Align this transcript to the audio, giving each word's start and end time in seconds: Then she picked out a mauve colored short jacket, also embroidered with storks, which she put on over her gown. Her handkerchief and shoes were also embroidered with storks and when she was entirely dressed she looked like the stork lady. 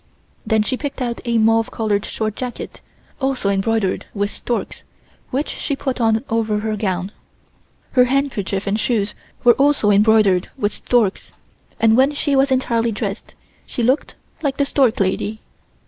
Then 0.47 0.63
she 0.63 0.77
picked 0.77 0.99
out 0.99 1.21
a 1.25 1.37
mauve 1.37 1.69
colored 1.69 2.05
short 2.05 2.35
jacket, 2.35 2.81
also 3.19 3.49
embroidered 3.51 4.07
with 4.15 4.31
storks, 4.31 4.83
which 5.29 5.49
she 5.49 5.75
put 5.75 6.01
on 6.01 6.25
over 6.27 6.61
her 6.61 6.75
gown. 6.75 7.11
Her 7.91 8.05
handkerchief 8.05 8.65
and 8.65 8.79
shoes 8.79 9.13
were 9.43 9.53
also 9.53 9.91
embroidered 9.91 10.49
with 10.57 10.73
storks 10.73 11.33
and 11.79 11.95
when 11.95 12.13
she 12.13 12.35
was 12.35 12.49
entirely 12.49 12.91
dressed 12.91 13.35
she 13.67 13.83
looked 13.83 14.15
like 14.41 14.57
the 14.57 14.65
stork 14.65 14.99
lady. 14.99 15.39